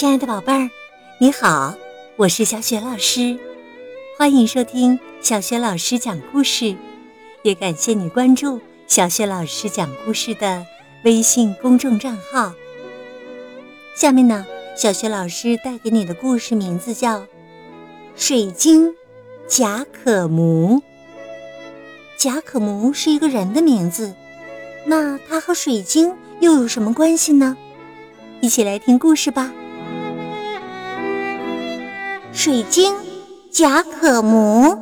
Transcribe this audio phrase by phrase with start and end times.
[0.00, 0.70] 亲爱的宝贝儿，
[1.18, 1.74] 你好，
[2.16, 3.38] 我是小雪老师，
[4.16, 6.74] 欢迎收听小雪老师讲故事，
[7.42, 10.64] 也感谢你关注小雪老师讲故事的
[11.04, 12.54] 微信公众账号。
[13.94, 17.18] 下面呢，小雪老师带给你的故事名字叫
[18.16, 18.94] 《水晶
[19.46, 20.80] 贾可姆》。
[22.16, 24.14] 贾可姆是一个人的名字，
[24.86, 27.54] 那他和水晶又有什么关系呢？
[28.40, 29.52] 一起来听故事吧。
[32.32, 32.94] 水晶
[33.50, 34.78] 贾可姆。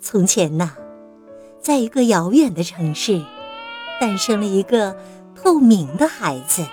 [0.00, 0.70] 从前呐，
[1.60, 3.20] 在一个遥远的城市，
[4.00, 4.96] 诞生了一个
[5.34, 6.64] 透明的孩子。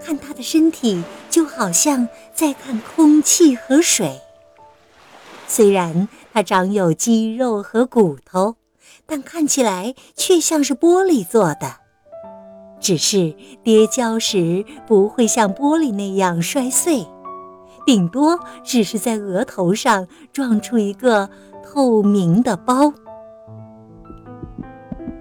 [0.00, 4.20] 看他的身体，就好像在看空气和水。
[5.46, 8.56] 虽然他长有肌肉和骨头，
[9.06, 11.87] 但看起来却像是玻璃做的。
[12.80, 17.06] 只是跌跤时不会像玻璃那样摔碎，
[17.84, 21.28] 顶多只是在额头上撞出一个
[21.64, 22.92] 透明的包。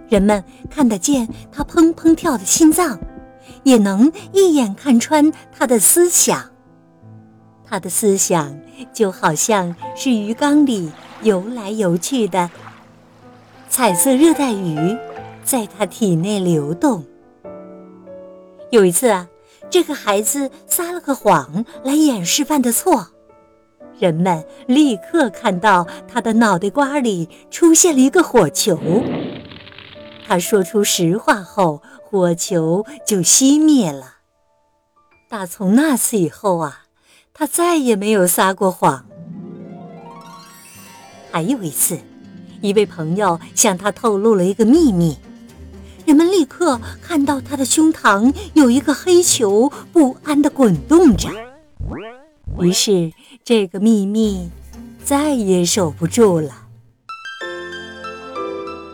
[0.08, 3.00] 人们看得见他砰砰跳的心脏，
[3.64, 6.52] 也能一眼看穿他的思想。
[7.66, 8.58] 他的思想
[8.94, 10.90] 就好像是鱼缸里
[11.22, 12.50] 游来游去的
[13.68, 14.98] 彩色热带鱼，
[15.44, 17.04] 在他体内流动。
[18.70, 19.28] 有一次啊，
[19.70, 23.08] 这个孩子撒了个谎来掩饰犯的错，
[23.98, 28.78] 人们立刻看到他的脑袋瓜里出现了一个火球。
[30.28, 34.16] 他说出实话后，火球就熄灭了。
[35.30, 36.84] 打从那次以后啊，
[37.34, 39.06] 他再也没有撒过谎。
[41.32, 41.98] 还有一次，
[42.62, 45.18] 一位朋友向他透露了一个秘密。
[46.08, 51.28] 人们立刻看到他的胸膛有一个黑球，不安地滚动着。
[52.62, 53.12] 于是，
[53.44, 54.50] 这个秘密
[55.04, 56.64] 再也守不住了。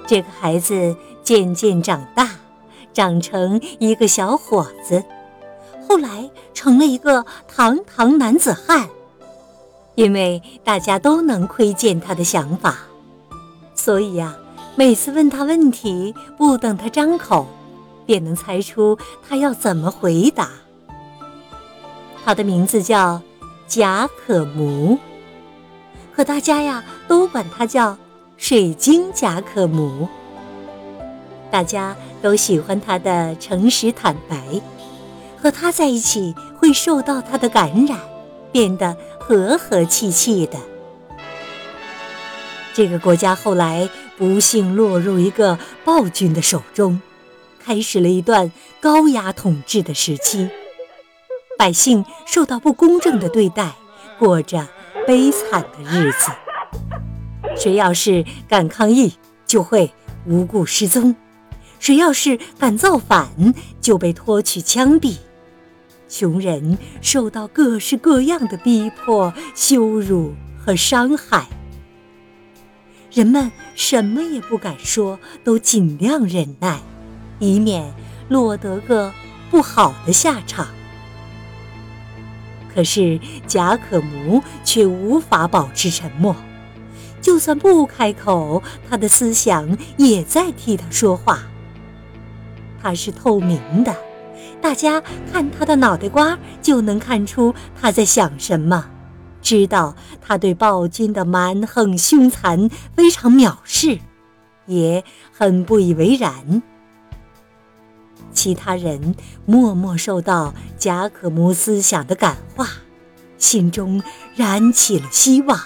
[0.07, 2.31] 这个孩子渐渐长大，
[2.93, 5.03] 长成一个小伙子，
[5.87, 8.89] 后来成了一个堂堂男子汉。
[9.93, 12.75] 因为大家都能窥见他的想法，
[13.75, 14.35] 所以呀。
[14.75, 17.45] 每次问他问题，不等他张口，
[18.07, 18.97] 便能猜出
[19.27, 20.49] 他要怎么回答。
[22.25, 23.21] 他的名字叫
[23.67, 24.97] 贾可姆，
[26.15, 27.95] 可大家呀都管他叫
[28.35, 30.09] 水晶贾可姆。
[31.51, 34.59] 大家都喜欢他的诚实坦白，
[35.39, 37.99] 和他在一起会受到他的感染，
[38.51, 40.57] 变得和和气气的。
[42.73, 43.87] 这个国家后来。
[44.17, 47.01] 不幸落入一个暴君的手中，
[47.63, 50.49] 开始了一段高压统治的时期。
[51.57, 53.73] 百姓受到不公正的对待，
[54.19, 54.67] 过着
[55.07, 56.31] 悲惨的日子。
[57.55, 59.13] 谁要是敢抗议，
[59.45, 59.91] 就会
[60.25, 61.15] 无故失踪；
[61.79, 65.17] 谁要是敢造反，就被拖去枪毙。
[66.07, 71.47] 穷人受到各式各样的逼迫、羞辱和伤害。
[73.13, 76.79] 人们什么也不敢说，都尽量忍耐，
[77.37, 77.93] 以免
[78.27, 79.13] 落得个
[79.51, 80.67] 不好的下场。
[82.73, 86.35] 可是贾可姆却无法保持沉默，
[87.21, 91.43] 就算不开口，他的思想也在替他说话。
[92.81, 93.95] 他是透明的，
[94.59, 98.89] 大家看他的脑袋瓜就能看出他在想什么。
[99.43, 103.99] 知道他对暴君的蛮横凶残非常藐视，
[104.65, 106.63] 也很不以为然。
[108.31, 109.15] 其他人
[109.45, 112.67] 默默受到贾可姆思想的感化，
[113.37, 114.01] 心中
[114.33, 115.59] 燃起了希望。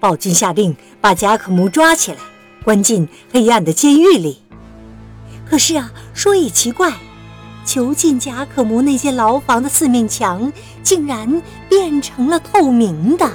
[0.00, 2.18] 暴君下令把贾可姆抓起来，
[2.64, 4.42] 关进黑暗的监狱里。
[5.48, 6.94] 可是啊，说也奇怪。
[7.64, 10.52] 囚禁贾可姆那间牢房的四面墙
[10.82, 13.30] 竟然变成了透明的。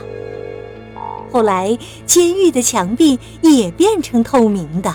[1.31, 4.93] 后来，监狱的墙壁也变成透明的。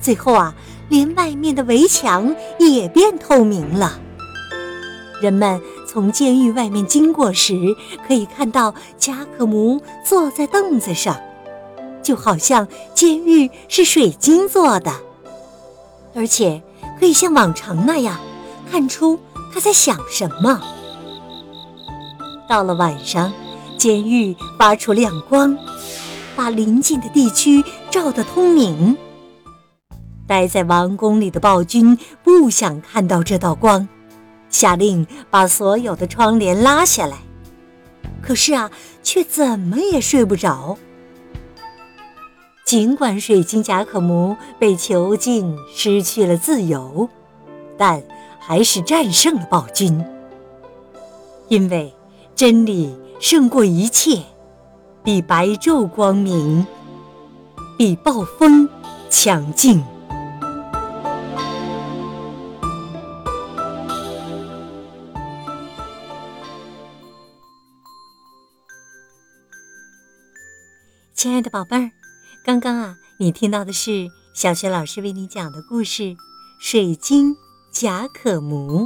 [0.00, 0.54] 最后啊，
[0.88, 4.00] 连外面的围墙也变透明了。
[5.22, 7.54] 人们从监狱外面经过时，
[8.06, 11.16] 可以看到贾可姆坐在凳子上，
[12.02, 14.92] 就好像监狱是水晶做的，
[16.14, 16.60] 而且
[16.98, 18.18] 可以像往常那样。
[18.68, 19.18] 看出
[19.54, 20.60] 他在想什么。
[22.48, 23.32] 到了晚上，
[23.78, 25.56] 监狱发出亮光，
[26.34, 28.96] 把邻近的地区照得通明。
[30.26, 33.86] 待在王宫里的暴君不想看到这道光，
[34.50, 37.18] 下令把所有的窗帘拉下来。
[38.20, 38.68] 可是啊，
[39.04, 40.76] 却怎么也睡不着。
[42.66, 47.08] 尽管水晶贾可姆被囚禁，失去了自由，
[47.78, 48.02] 但
[48.40, 50.04] 还是战胜了暴君。
[51.46, 51.94] 因为
[52.34, 54.20] 真理胜过一切，
[55.04, 56.66] 比白昼光明，
[57.78, 58.68] 比暴风
[59.08, 59.80] 强劲。
[71.14, 71.90] 亲爱的宝贝儿，
[72.46, 76.02] 刚刚啊，你听到的是小学老师为你讲的故事
[76.60, 77.34] 《水晶
[77.72, 78.82] 贾可姆》，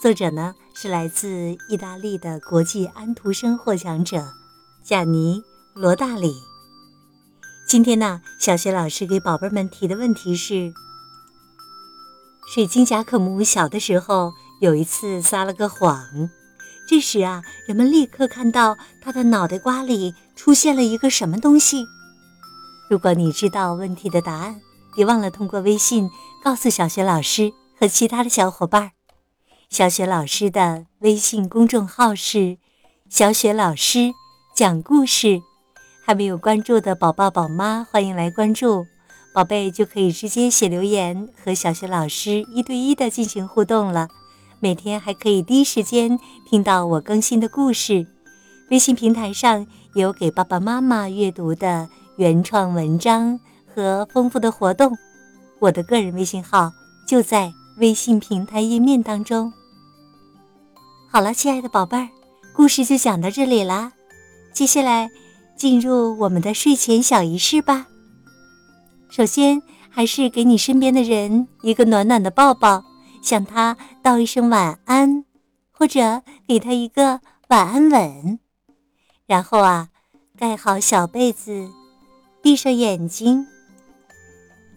[0.00, 4.32] 作者呢是来自意大利的国际安徒生获奖者
[4.84, 5.42] 贾尼·
[5.74, 6.32] 罗大里。
[7.66, 10.72] 今天呢，小学老师给宝贝们提的问题是：
[12.54, 16.30] 水晶贾可姆小的时候有一次撒了个谎。
[16.88, 21.84] 这时啊，人们立刻看到他的脑袋瓜里出现了一个什么东西。
[22.88, 24.60] 如果你知道问题的答案，
[24.94, 26.08] 别忘了通过微信
[26.42, 28.92] 告诉小雪老师和其他的小伙伴。
[29.68, 32.58] 小雪老师的微信公众号是
[33.10, 34.12] “小雪老师
[34.54, 35.42] 讲故事”，
[36.06, 38.86] 还没有关注的宝宝宝妈欢迎来关注，
[39.34, 44.08] 宝贝就可以直接写留言和小雪老师一对一的进行互动了。
[44.60, 46.18] 每天还可以第一时间
[46.48, 48.06] 听到我更新的故事，
[48.70, 53.38] 微信平台上有给爸爸妈妈阅读的原创文章
[53.74, 54.92] 和丰富的活动。
[55.58, 56.72] 我的个人微信号
[57.06, 59.52] 就在微信平台页面当中。
[61.10, 62.08] 好了，亲爱的宝贝儿，
[62.54, 63.92] 故事就讲到这里啦。
[64.52, 65.08] 接下来
[65.56, 67.86] 进入我们的睡前小仪式吧。
[69.08, 72.84] 首先，还是给你身边的人一个暖暖的抱抱。
[73.22, 75.24] 向他道一声晚安，
[75.72, 78.38] 或者给他一个晚安吻，
[79.26, 79.88] 然后啊，
[80.38, 81.68] 盖好小被子，
[82.46, 83.44] 闭上眼睛，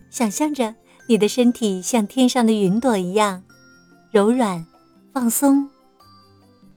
[0.10, 0.74] 想象着
[1.06, 3.44] 你的身体像天上的云朵一样
[4.10, 4.66] 柔软
[5.14, 5.70] 放松。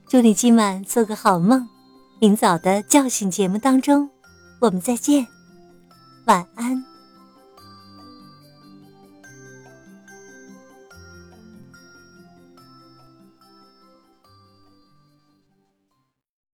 [0.07, 1.67] 祝你今晚做个好梦，
[2.21, 4.07] 明早的叫醒节目当中，
[4.61, 5.25] 我们再见，
[6.25, 6.92] 晚安。